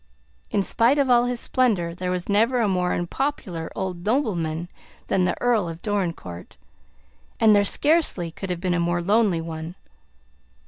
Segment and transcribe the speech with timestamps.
[0.49, 4.67] In spite of all his splendor, there was never a more unpopular old nobleman
[5.09, 6.57] than the Earl of Dorincourt,
[7.39, 9.75] and there could scarcely have been a more lonely one.